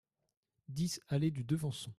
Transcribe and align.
dix 0.69 0.99
allée 1.09 1.29
du 1.29 1.43
Devenson 1.43 1.89